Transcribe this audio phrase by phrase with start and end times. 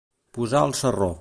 [0.37, 1.13] Posar al sarró.